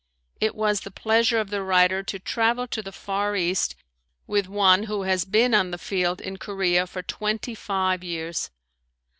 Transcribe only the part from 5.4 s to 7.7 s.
on the field in Korea for twenty